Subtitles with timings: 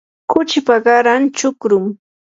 [0.31, 1.91] kuchipa qaran chukrumi.